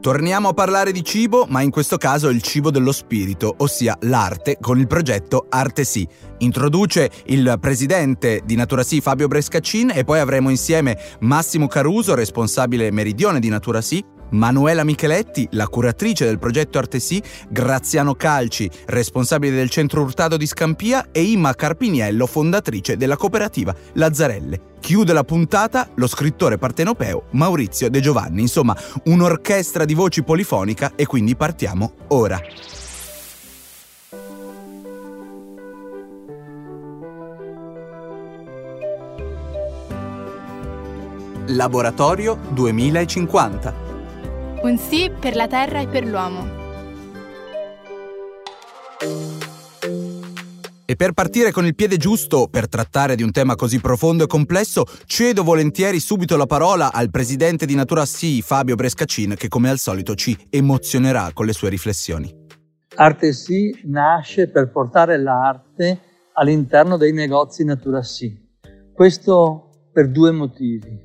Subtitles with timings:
[0.00, 4.56] Torniamo a parlare di cibo, ma in questo caso il cibo dello spirito, ossia l'arte,
[4.58, 6.08] con il progetto Arte Sì.
[6.38, 12.90] Introduce il presidente di Natura Sì, Fabio Brescaccin, e poi avremo insieme Massimo Caruso, responsabile
[12.90, 19.70] meridione di Natura Sì, Manuela Micheletti, la curatrice del progetto Artesì, Graziano Calci, responsabile del
[19.70, 24.68] centro Urtato di Scampia e Imma Carpiniello, fondatrice della cooperativa Lazzarelle.
[24.80, 31.06] Chiude la puntata lo scrittore partenopeo Maurizio De Giovanni, insomma un'orchestra di voci polifonica e
[31.06, 32.40] quindi partiamo ora.
[41.46, 43.89] Laboratorio 2050
[44.62, 46.58] un sì per la terra e per l'uomo.
[50.84, 54.26] E per partire con il piede giusto, per trattare di un tema così profondo e
[54.26, 59.70] complesso, cedo volentieri subito la parola al presidente di Natura Sì, Fabio Brescacin, che come
[59.70, 62.48] al solito ci emozionerà con le sue riflessioni.
[62.96, 66.00] Arte Sì nasce per portare l'arte
[66.34, 68.36] all'interno dei negozi Natura Sì.
[68.92, 70.98] Questo per due motivi.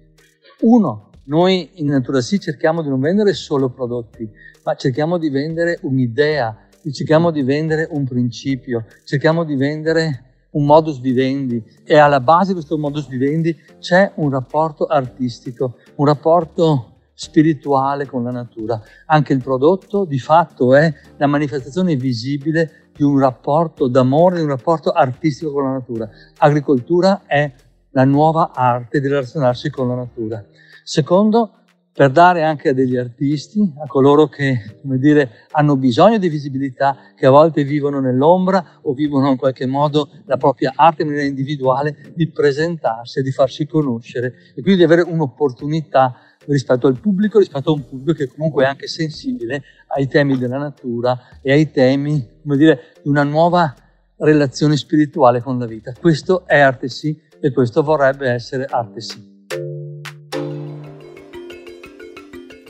[0.61, 4.29] Uno, noi in Natura Sì cerchiamo di non vendere solo prodotti,
[4.63, 10.99] ma cerchiamo di vendere un'idea, cerchiamo di vendere un principio, cerchiamo di vendere un modus
[10.99, 18.05] vivendi e alla base di questo modus vivendi c'è un rapporto artistico, un rapporto spirituale
[18.05, 18.81] con la natura.
[19.07, 24.49] Anche il prodotto di fatto è la manifestazione visibile di un rapporto d'amore, di un
[24.49, 26.09] rapporto artistico con la natura.
[26.37, 27.51] Agricoltura è
[27.91, 30.45] la nuova arte di relazionarsi con la natura.
[30.87, 31.51] Secondo,
[31.91, 36.95] per dare anche a degli artisti, a coloro che, come dire, hanno bisogno di visibilità,
[37.15, 41.27] che a volte vivono nell'ombra o vivono in qualche modo la propria arte in maniera
[41.27, 47.71] individuale, di presentarsi di farsi conoscere e quindi di avere un'opportunità rispetto al pubblico, rispetto
[47.71, 52.41] a un pubblico che comunque è anche sensibile ai temi della natura e ai temi,
[52.43, 53.73] come dire, di una nuova
[54.17, 55.93] relazione spirituale con la vita.
[55.99, 59.34] Questo è arte sì e questo vorrebbe essere arte sì.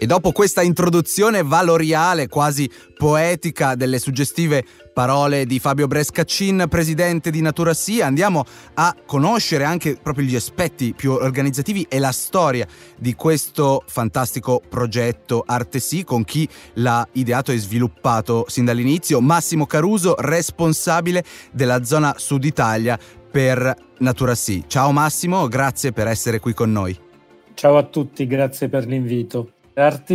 [0.05, 7.41] E dopo questa introduzione valoriale, quasi poetica, delle suggestive parole di Fabio Brescaccin, presidente di
[7.41, 8.45] Natura Sì, andiamo
[8.75, 15.43] a conoscere anche proprio gli aspetti più organizzativi e la storia di questo fantastico progetto
[15.43, 22.43] Arte con chi l'ha ideato e sviluppato sin dall'inizio, Massimo Caruso, responsabile della zona Sud
[22.43, 22.95] Italia
[23.31, 24.35] per Natura.
[24.67, 26.95] Ciao Massimo, grazie per essere qui con noi.
[27.55, 29.54] Ciao a tutti, grazie per l'invito.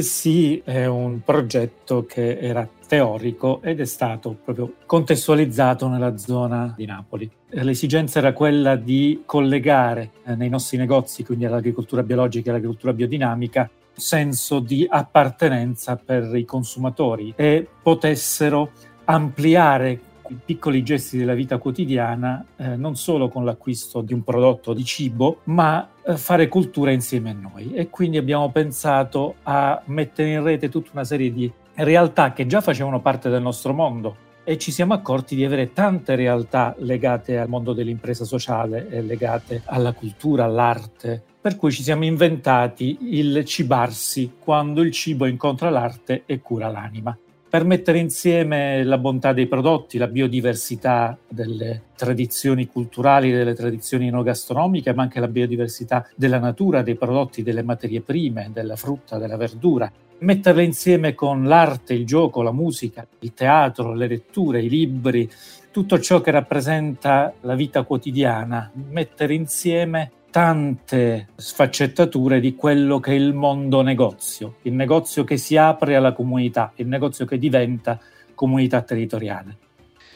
[0.00, 6.86] Sì è un progetto che era teorico ed è stato proprio contestualizzato nella zona di
[6.86, 7.30] Napoli.
[7.50, 13.60] L'esigenza era quella di collegare eh, nei nostri negozi, quindi all'agricoltura biologica e all'agricoltura biodinamica,
[13.60, 18.70] un senso di appartenenza per i consumatori e potessero
[19.04, 20.00] ampliare
[20.30, 24.84] i piccoli gesti della vita quotidiana, eh, non solo con l'acquisto di un prodotto di
[24.84, 27.72] cibo, ma eh, fare cultura insieme a noi.
[27.72, 32.60] E quindi abbiamo pensato a mettere in rete tutta una serie di realtà che già
[32.60, 34.28] facevano parte del nostro mondo.
[34.42, 39.62] E ci siamo accorti di avere tante realtà legate al mondo dell'impresa sociale e legate
[39.66, 46.22] alla cultura, all'arte, per cui ci siamo inventati il cibarsi quando il cibo incontra l'arte
[46.26, 47.16] e cura l'anima
[47.50, 54.94] per mettere insieme la bontà dei prodotti, la biodiversità delle tradizioni culturali, delle tradizioni enogastronomiche,
[54.94, 59.90] ma anche la biodiversità della natura, dei prodotti, delle materie prime, della frutta, della verdura.
[60.18, 65.28] Metterle insieme con l'arte, il gioco, la musica, il teatro, le letture, i libri,
[65.72, 73.14] tutto ciò che rappresenta la vita quotidiana, mettere insieme tante sfaccettature di quello che è
[73.14, 77.98] il mondo negozio, il negozio che si apre alla comunità, il negozio che diventa
[78.34, 79.56] comunità territoriale.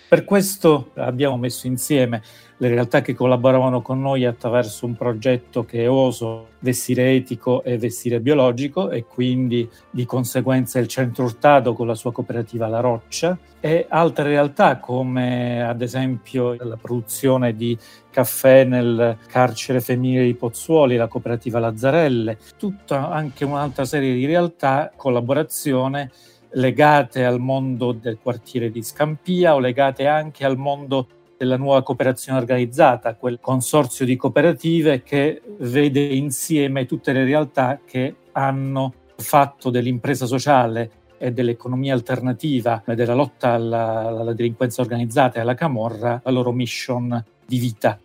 [0.07, 2.23] Per questo abbiamo messo insieme
[2.59, 7.79] le realtà che collaboravano con noi attraverso un progetto che è oso vestire etico e
[7.79, 13.37] vestire biologico e quindi di conseguenza il centro Urtato con la sua cooperativa La Roccia
[13.61, 17.77] e altre realtà come ad esempio la produzione di
[18.11, 24.93] caffè nel carcere femminile di Pozzuoli, la cooperativa Lazzarelle, tutta anche un'altra serie di realtà,
[24.95, 26.11] collaborazione
[26.55, 32.39] legate al mondo del quartiere di Scampia o legate anche al mondo della nuova cooperazione
[32.39, 40.27] organizzata, quel consorzio di cooperative che vede insieme tutte le realtà che hanno fatto dell'impresa
[40.27, 46.31] sociale e dell'economia alternativa e della lotta alla, alla delinquenza organizzata e alla camorra la
[46.31, 47.99] loro mission di vita.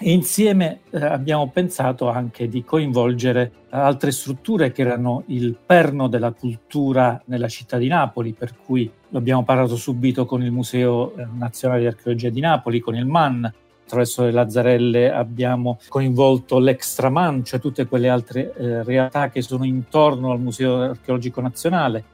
[0.00, 7.20] Insieme eh, abbiamo pensato anche di coinvolgere altre strutture che erano il perno della cultura
[7.26, 11.86] nella città di Napoli, per cui abbiamo parlato subito con il Museo eh, Nazionale di
[11.86, 13.52] Archeologia di Napoli, con il MAN,
[13.84, 20.30] attraverso le Lazzarelle abbiamo coinvolto l'Extraman, cioè tutte quelle altre eh, realtà che sono intorno
[20.30, 22.04] al Museo Archeologico Nazionale.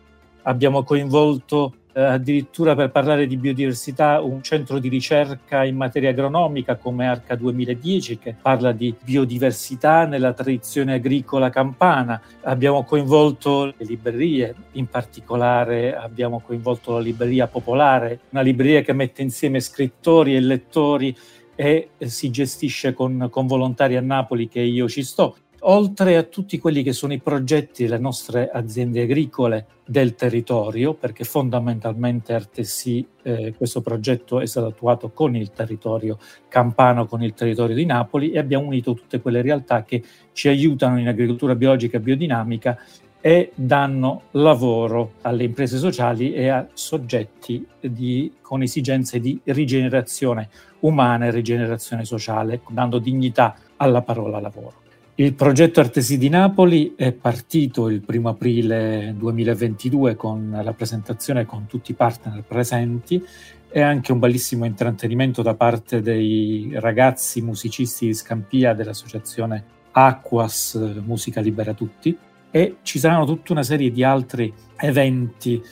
[0.44, 6.75] Abbiamo coinvolto eh, addirittura per parlare di biodiversità un centro di ricerca in materia agronomica
[6.75, 12.20] come Arca 2010 che parla di biodiversità nella tradizione agricola campana.
[12.43, 19.23] Abbiamo coinvolto le librerie, in particolare abbiamo coinvolto la libreria popolare, una libreria che mette
[19.23, 21.17] insieme scrittori e lettori
[21.55, 26.58] e si gestisce con, con volontari a Napoli che io ci sto oltre a tutti
[26.58, 33.55] quelli che sono i progetti delle nostre aziende agricole del territorio, perché fondamentalmente Artesì eh,
[33.56, 36.19] questo progetto è stato attuato con il territorio
[36.49, 40.02] campano, con il territorio di Napoli e abbiamo unito tutte quelle realtà che
[40.32, 42.78] ci aiutano in agricoltura biologica e biodinamica
[43.20, 50.50] e danno lavoro alle imprese sociali e a soggetti di, con esigenze di rigenerazione
[50.81, 54.83] umana e rigenerazione sociale, dando dignità alla parola lavoro.
[55.16, 61.66] Il progetto Artesi di Napoli è partito il primo aprile 2022 con la presentazione con
[61.69, 63.25] tutti i partner presenti.
[63.70, 70.75] E anche un bellissimo intrattenimento da parte dei ragazzi musicisti di Scampia dell'associazione Aquas
[71.05, 72.19] Musica Libera Tutti.
[72.50, 75.62] E ci saranno tutta una serie di altri eventi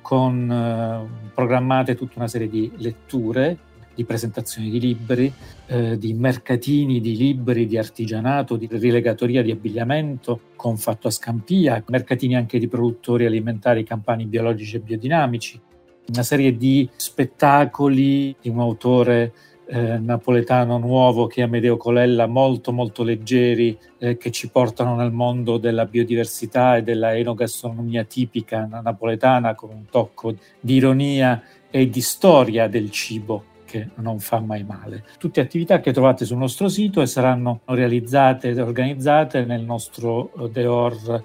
[0.00, 3.58] con uh, programmate tutta una serie di letture
[3.94, 5.32] di presentazioni di libri,
[5.66, 11.82] eh, di mercatini di libri, di artigianato, di rilegatoria di abbigliamento con fatto a Scampia,
[11.88, 15.60] mercatini anche di produttori alimentari campani biologici e biodinamici,
[16.08, 19.32] una serie di spettacoli di un autore
[19.66, 25.12] eh, napoletano nuovo che è Amedeo Colella, molto molto leggeri, eh, che ci portano nel
[25.12, 32.00] mondo della biodiversità e della enogastronomia tipica napoletana con un tocco di ironia e di
[32.00, 35.02] storia del cibo che non fa mai male.
[35.16, 40.50] Tutte attività che trovate sul nostro sito e saranno realizzate ed organizzate nel nostro eh,
[40.50, 41.22] Deor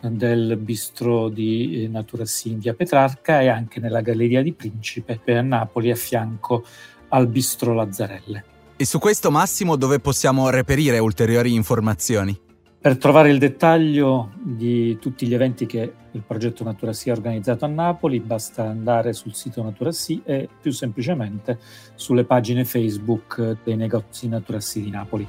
[0.00, 5.20] del bistro di eh, Natura Sì in via Petrarca e anche nella Galleria di Principe
[5.26, 6.64] a Napoli a fianco
[7.08, 8.44] al bistro Lazzarelle.
[8.76, 12.48] E su questo Massimo dove possiamo reperire ulteriori informazioni?
[12.82, 17.66] Per trovare il dettaglio di tutti gli eventi che il progetto Natura Sì ha organizzato
[17.66, 21.58] a Napoli basta andare sul sito Natura Sì e più semplicemente
[21.94, 25.28] sulle pagine Facebook dei negozi Natura Sì di Napoli.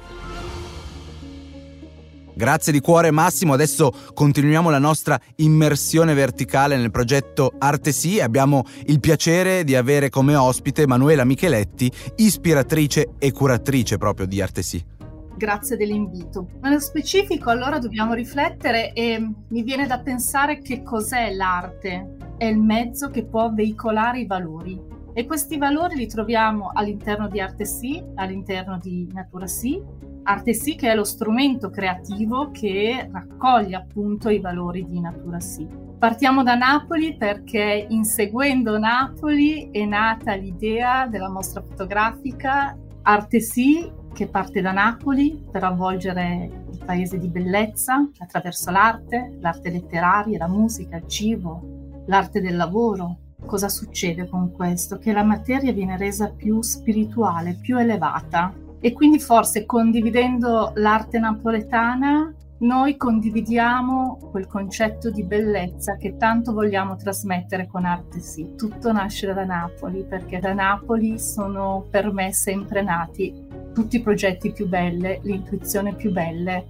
[2.34, 8.62] Grazie di cuore Massimo, adesso continuiamo la nostra immersione verticale nel progetto Arte Sì abbiamo
[8.86, 14.91] il piacere di avere come ospite Manuela Micheletti, ispiratrice e curatrice proprio di Arte Sì
[15.36, 16.48] grazie dell'invito.
[16.60, 19.18] Nello specifico allora dobbiamo riflettere e
[19.48, 22.16] mi viene da pensare che cos'è l'arte.
[22.36, 27.40] È il mezzo che può veicolare i valori e questi valori li troviamo all'interno di
[27.40, 29.80] Arte Sì, all'interno di Natura Sì,
[30.24, 35.68] Arte Sì che è lo strumento creativo che raccoglie appunto i valori di Natura Sì.
[35.98, 44.28] Partiamo da Napoli perché inseguendo Napoli è nata l'idea della mostra fotografica Arte Sì che
[44.28, 50.96] parte da Napoli per avvolgere il paese di bellezza attraverso l'arte, l'arte letteraria, la musica,
[50.96, 53.18] il cibo, l'arte del lavoro.
[53.44, 54.98] Cosa succede con questo?
[54.98, 62.34] Che la materia viene resa più spirituale, più elevata e quindi forse condividendo l'arte napoletana
[62.62, 68.54] noi condividiamo quel concetto di bellezza che tanto vogliamo trasmettere con Arte Sì.
[68.56, 73.41] Tutto nasce da Napoli, perché da Napoli sono per me sempre nati
[73.72, 76.66] tutti i progetti più belle, l'intuizione più belle,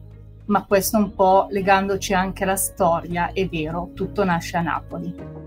[0.47, 5.41] ma questo un po' legandoci anche alla storia, è vero, tutto nasce a Napoli.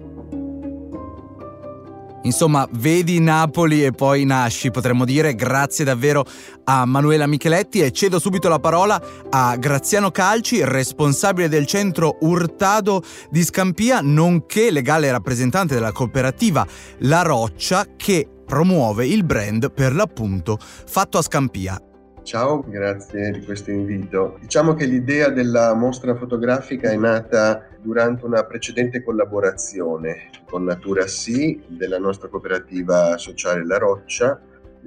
[2.26, 5.36] Insomma, vedi Napoli e poi nasci, potremmo dire.
[5.36, 6.26] Grazie davvero
[6.64, 13.04] a Manuela Micheletti e cedo subito la parola a Graziano Calci, responsabile del centro Urtado
[13.30, 16.66] di Scampia, nonché legale rappresentante della cooperativa
[17.00, 21.82] La Roccia che promuove il brand per l'appunto fatto a Scampia.
[22.26, 24.38] Ciao, grazie di questo invito.
[24.40, 31.62] Diciamo che l'idea della mostra fotografica è nata durante una precedente collaborazione con Natura Sì
[31.68, 34.40] della nostra cooperativa sociale La Roccia.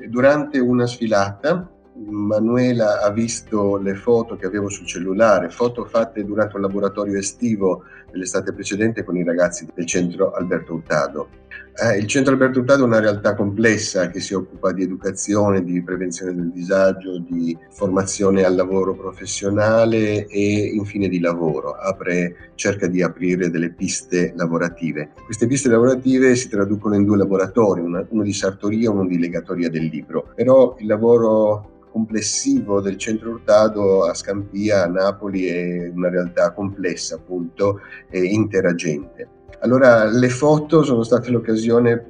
[0.09, 1.71] Durante una sfilata
[2.07, 7.85] Manuela ha visto le foto che avevo sul cellulare, foto fatte durante un laboratorio estivo
[8.11, 11.29] dell'estate precedente con i ragazzi del centro Alberto Hurtado
[11.81, 15.81] Eh, il Centro Alberto Hurtado è una realtà complessa che si occupa di educazione, di
[15.81, 21.75] prevenzione del disagio, di formazione al lavoro professionale e infine di lavoro.
[21.75, 25.11] Apre, cerca di aprire delle piste lavorative.
[25.25, 29.19] Queste piste lavorative si traducono in due laboratori, una, uno di sartoria e uno di
[29.19, 30.33] legatoria del libro.
[30.35, 37.15] Però il lavoro complessivo del centro Hurtado a Scampia, a Napoli, è una realtà complessa,
[37.15, 39.38] appunto, e interagente.
[39.61, 42.07] Allora, le foto sono state l'occasione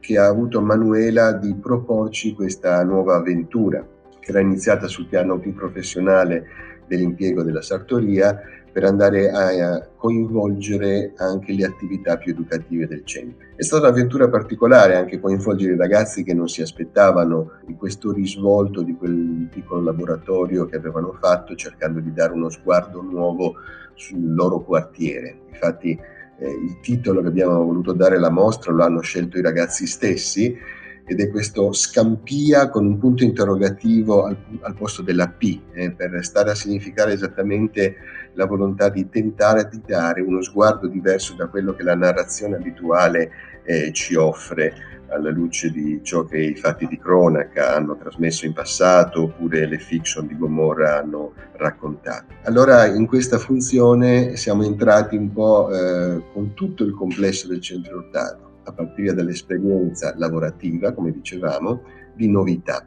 [0.00, 3.86] che ha avuto Manuela di proporci questa nuova avventura,
[4.20, 6.44] che era iniziata sul piano più professionale
[6.86, 8.38] dell'impiego della sartoria,
[8.72, 13.46] per andare a coinvolgere anche le attività più educative del centro.
[13.54, 18.82] È stata un'avventura particolare anche coinvolgere i ragazzi che non si aspettavano di questo risvolto
[18.82, 23.56] di quel piccolo laboratorio che avevano fatto cercando di dare uno sguardo nuovo
[23.94, 25.36] sul loro quartiere.
[25.50, 25.98] Infatti
[26.42, 30.56] eh, il titolo che abbiamo voluto dare alla mostra lo hanno scelto i ragazzi stessi
[31.04, 36.24] ed è questo Scampia con un punto interrogativo al, al posto della P, eh, per
[36.24, 37.96] stare a significare esattamente
[38.34, 43.30] la volontà di tentare di dare uno sguardo diverso da quello che la narrazione abituale
[43.64, 48.52] eh, ci offre alla luce di ciò che i fatti di cronaca hanno trasmesso in
[48.52, 52.32] passato oppure le fiction di Gomorra hanno raccontato.
[52.44, 57.98] Allora in questa funzione siamo entrati un po' eh, con tutto il complesso del centro
[57.98, 61.82] Ortato, a partire dall'esperienza lavorativa, come dicevamo,
[62.14, 62.86] di novità.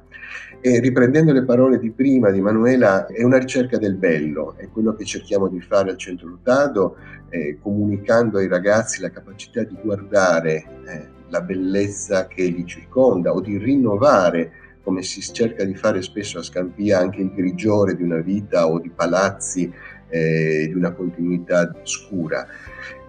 [0.61, 4.95] E riprendendo le parole di prima di Manuela, è una ricerca del bello, è quello
[4.95, 6.95] che cerchiamo di fare al centro Ortato,
[7.29, 13.41] eh, comunicando ai ragazzi la capacità di guardare eh, la bellezza che li circonda o
[13.41, 14.51] di rinnovare,
[14.83, 18.79] come si cerca di fare spesso a Scampia, anche il grigiore di una vita o
[18.79, 19.71] di palazzi,
[20.09, 22.45] eh, di una continuità scura.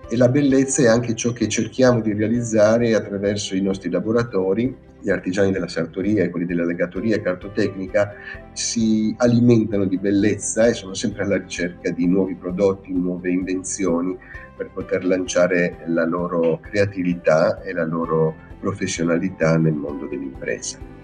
[0.08, 4.74] E la bellezza è anche ciò che cerchiamo di realizzare attraverso i nostri laboratori.
[5.00, 8.14] Gli artigiani della sartoria e quelli della legatoria cartotecnica
[8.52, 14.16] si alimentano di bellezza e sono sempre alla ricerca di nuovi prodotti, nuove invenzioni
[14.56, 20.94] per poter lanciare la loro creatività e la loro professionalità nel mondo dell'impresa.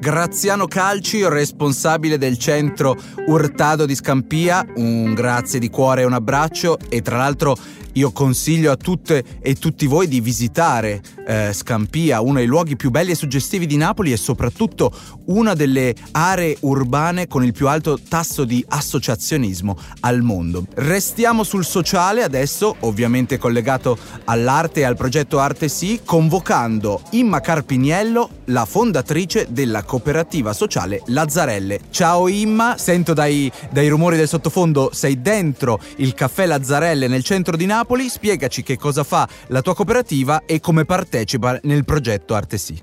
[0.00, 6.78] Graziano Calci, responsabile del centro Urtado di Scampia, un grazie di cuore e un abbraccio
[6.88, 7.54] e tra l'altro
[8.00, 12.90] io consiglio a tutte e tutti voi di visitare eh, Scampia, uno dei luoghi più
[12.90, 14.90] belli e suggestivi di Napoli e soprattutto
[15.26, 20.64] una delle aree urbane con il più alto tasso di associazionismo al mondo.
[20.74, 28.28] Restiamo sul sociale adesso, ovviamente collegato all'arte e al progetto Arte Sì, convocando Imma Carpiniello,
[28.46, 31.80] la fondatrice della cooperativa sociale Lazzarelle.
[31.90, 37.56] Ciao Imma, sento dai, dai rumori del sottofondo, sei dentro il caffè Lazzarelle nel centro
[37.56, 42.34] di Napoli Napoli, spiegaci che cosa fa la tua cooperativa e come partecipa nel progetto
[42.34, 42.80] Arte Sì.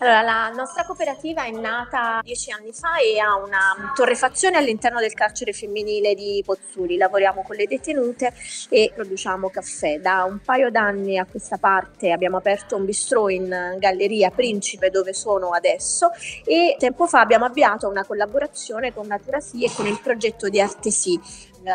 [0.00, 5.12] Allora, la nostra cooperativa è nata dieci anni fa e ha una torrefazione all'interno del
[5.12, 6.96] carcere femminile di Pozzuli.
[6.96, 8.32] Lavoriamo con le detenute
[8.68, 9.98] e produciamo caffè.
[9.98, 15.12] Da un paio d'anni a questa parte abbiamo aperto un bistrò in Galleria Principe dove
[15.14, 16.10] sono adesso
[16.44, 20.60] e tempo fa abbiamo avviato una collaborazione con Natura Sì e con il progetto di
[20.60, 21.20] Artesi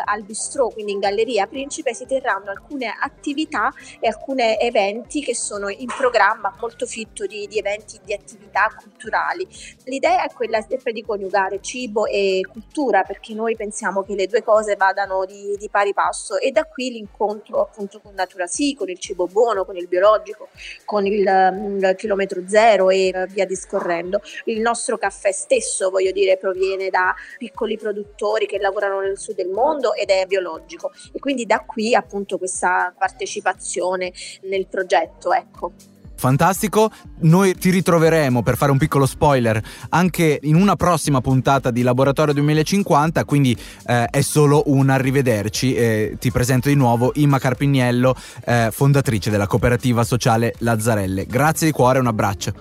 [0.04, 5.68] al bistrò, quindi in Galleria Principe, si terranno alcune attività e alcuni eventi che sono
[5.68, 9.46] in programma, molto fitto di, di eventi, di attività culturali.
[9.84, 14.42] L'idea è quella sempre di coniugare cibo e cultura, perché noi pensiamo che le due
[14.42, 18.88] cose vadano di, di pari passo e da qui l'incontro appunto con Natura Sì, con
[18.88, 20.48] il cibo buono, con il biologico,
[20.84, 24.20] con il, il chilometro zero e via discorrendo.
[24.44, 29.48] Il nostro caffè stesso, voglio dire, proviene da piccoli produttori che lavorano nel sud del
[29.48, 34.12] mondo mondo ed è biologico e quindi da qui appunto questa partecipazione
[34.48, 35.72] nel progetto, ecco.
[36.16, 36.90] Fantastico,
[37.22, 39.60] noi ti ritroveremo per fare un piccolo spoiler
[39.90, 43.54] anche in una prossima puntata di Laboratorio 2050, quindi
[43.86, 45.74] eh, è solo un arrivederci.
[45.74, 48.14] Eh, ti presento di nuovo Imma Carpiniello,
[48.46, 51.26] eh, fondatrice della cooperativa sociale Lazzarelle.
[51.26, 52.52] Grazie di cuore, un abbraccio.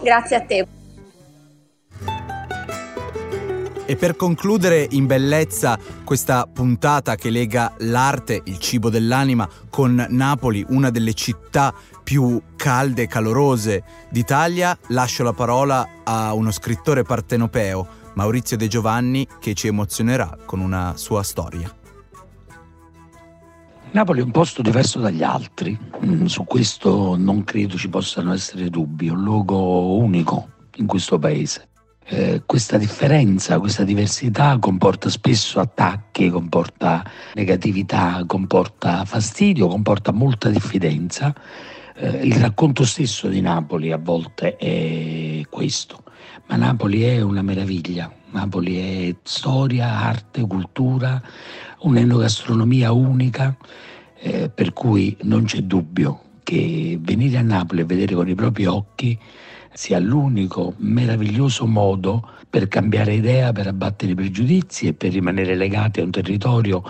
[0.00, 0.66] Grazie a te.
[3.92, 10.64] E per concludere in bellezza questa puntata che lega l'arte, il cibo dell'anima, con Napoli,
[10.70, 17.86] una delle città più calde e calorose d'Italia, lascio la parola a uno scrittore partenopeo,
[18.14, 21.70] Maurizio De Giovanni, che ci emozionerà con una sua storia.
[23.90, 28.70] Napoli è un posto diverso dagli altri, mm, su questo non credo ci possano essere
[28.70, 31.66] dubbi, è un luogo unico in questo paese
[32.12, 37.02] eh, questa differenza, questa diversità comporta spesso attacchi, comporta
[37.32, 41.34] negatività, comporta fastidio, comporta molta diffidenza.
[41.96, 46.02] Eh, il racconto stesso di Napoli a volte è questo,
[46.48, 51.18] ma Napoli è una meraviglia, Napoli è storia, arte, cultura,
[51.78, 53.56] un'enogastronomia unica,
[54.18, 58.66] eh, per cui non c'è dubbio che venire a Napoli e vedere con i propri
[58.66, 59.18] occhi
[59.72, 66.00] sia l'unico meraviglioso modo per cambiare idea, per abbattere i pregiudizi e per rimanere legati
[66.00, 66.82] a un territorio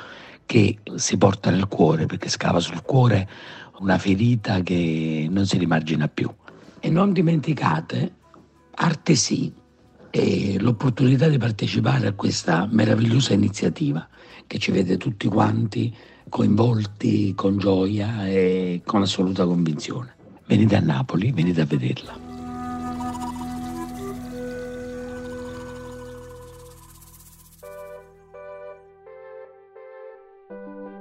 [0.44, 3.28] che si porta nel cuore, perché scava sul cuore
[3.78, 6.30] una ferita che non si rimargina più.
[6.80, 8.12] E non dimenticate,
[8.74, 9.52] arte sì,
[10.10, 14.06] e l'opportunità di partecipare a questa meravigliosa iniziativa
[14.46, 15.94] che ci vede tutti quanti
[16.28, 20.14] coinvolti con gioia e con assoluta convinzione.
[20.46, 22.31] Venite a Napoli, venite a vederla.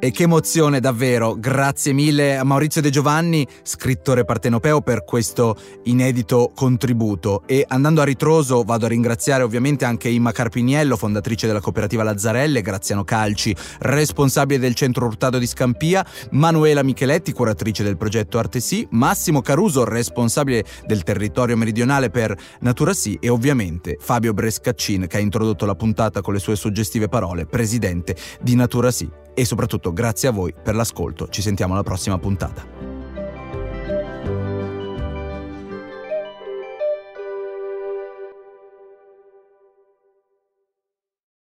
[0.03, 6.51] E che emozione davvero, grazie mille a Maurizio De Giovanni, scrittore partenopeo, per questo inedito
[6.55, 7.43] contributo.
[7.45, 12.63] E andando a ritroso vado a ringraziare ovviamente anche Imma Carpiniello, fondatrice della cooperativa Lazzarelle,
[12.63, 18.87] Graziano Calci, responsabile del centro Urtato di Scampia, Manuela Micheletti, curatrice del progetto Arte Sì,
[18.89, 25.19] Massimo Caruso, responsabile del territorio meridionale per Natura Sì e ovviamente Fabio Brescaccin che ha
[25.19, 30.29] introdotto la puntata con le sue suggestive parole, presidente di Natura Sì e soprattutto grazie
[30.29, 31.27] a voi per l'ascolto.
[31.29, 32.90] Ci sentiamo alla prossima puntata.